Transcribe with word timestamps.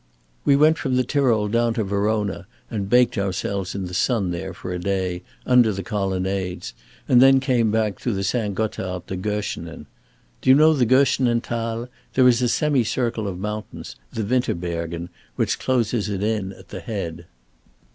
"We 0.45 0.55
went 0.55 0.79
from 0.79 0.95
the 0.95 1.03
Tyrol 1.03 1.47
down 1.47 1.75
to 1.75 1.83
Verona 1.83 2.47
and 2.71 2.89
baked 2.89 3.19
ourselves 3.19 3.75
in 3.75 3.85
the 3.85 3.93
sun 3.93 4.31
there 4.31 4.51
for 4.51 4.73
a 4.73 4.79
day, 4.79 5.21
under 5.45 5.71
the 5.71 5.83
colonnades, 5.83 6.73
and 7.07 7.21
then 7.21 7.39
came 7.39 7.69
back 7.69 7.99
through 7.99 8.15
the 8.15 8.23
St. 8.23 8.55
Gotthard 8.55 9.05
to 9.05 9.15
Göschenen. 9.15 9.85
Do 10.41 10.49
you 10.49 10.55
know 10.55 10.73
the 10.73 10.87
Göschenen 10.87 11.41
Thal? 11.43 11.87
There 12.15 12.27
is 12.27 12.41
a 12.41 12.49
semicircle 12.49 13.27
of 13.27 13.37
mountains, 13.37 13.95
the 14.11 14.23
Winterbergen, 14.23 15.09
which 15.35 15.59
closes 15.59 16.09
it 16.09 16.23
in 16.23 16.51
at 16.53 16.69
the 16.69 16.79
head. 16.79 17.27